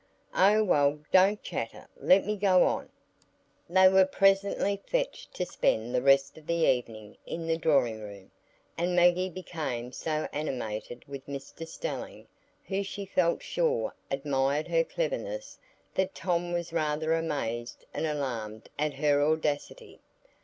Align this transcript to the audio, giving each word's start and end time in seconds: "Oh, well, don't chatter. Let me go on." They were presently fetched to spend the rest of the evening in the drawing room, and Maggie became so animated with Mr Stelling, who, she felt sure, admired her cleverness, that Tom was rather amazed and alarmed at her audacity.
"Oh, 0.33 0.63
well, 0.63 0.97
don't 1.11 1.43
chatter. 1.43 1.87
Let 1.95 2.25
me 2.25 2.35
go 2.35 2.63
on." 2.63 2.89
They 3.69 3.87
were 3.87 4.07
presently 4.07 4.81
fetched 4.87 5.35
to 5.35 5.45
spend 5.45 5.93
the 5.93 6.01
rest 6.01 6.39
of 6.39 6.47
the 6.47 6.55
evening 6.65 7.17
in 7.27 7.45
the 7.45 7.55
drawing 7.55 8.01
room, 8.01 8.31
and 8.79 8.95
Maggie 8.95 9.29
became 9.29 9.91
so 9.91 10.27
animated 10.33 11.05
with 11.07 11.27
Mr 11.27 11.67
Stelling, 11.67 12.25
who, 12.65 12.81
she 12.81 13.05
felt 13.05 13.43
sure, 13.43 13.93
admired 14.09 14.67
her 14.69 14.83
cleverness, 14.83 15.59
that 15.93 16.15
Tom 16.15 16.51
was 16.51 16.73
rather 16.73 17.13
amazed 17.13 17.85
and 17.93 18.07
alarmed 18.07 18.69
at 18.79 18.95
her 18.95 19.21
audacity. 19.21 19.99